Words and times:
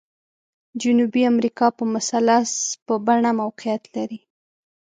جنوبي 0.81 1.21
امریکا 1.33 1.67
په 1.77 1.83
مثلث 1.95 2.49
په 2.85 2.93
بڼه 3.05 3.31
موقعیت 3.41 3.83
لري. 3.95 4.19